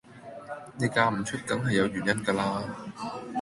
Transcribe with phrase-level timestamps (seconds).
[0.79, 2.63] 你嫁唔出梗係有原因㗎啦